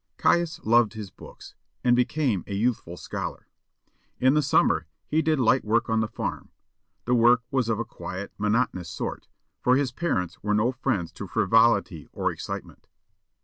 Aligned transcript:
Caius 0.17 0.59
loved 0.65 0.93
his 0.93 1.11
books, 1.11 1.53
and 1.83 1.95
became 1.95 2.43
a 2.47 2.55
youthful 2.55 2.97
scholar. 2.97 3.45
In 4.19 4.33
the 4.33 4.41
summer 4.41 4.87
he 5.05 5.21
did 5.21 5.39
light 5.39 5.63
work 5.63 5.89
on 5.91 5.99
the 5.99 6.07
farm; 6.07 6.49
the 7.05 7.13
work 7.13 7.43
was 7.51 7.69
of 7.69 7.77
a 7.77 7.85
quiet, 7.85 8.31
monotonous 8.39 8.89
sort, 8.89 9.27
for 9.61 9.75
his 9.77 9.91
parents 9.91 10.41
were 10.41 10.55
no 10.55 10.71
friends 10.71 11.11
to 11.11 11.27
frivolity 11.27 12.09
or 12.13 12.31
excitement. 12.31 12.87